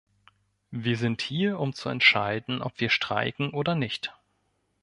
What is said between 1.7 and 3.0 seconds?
zu entscheiden, ob wir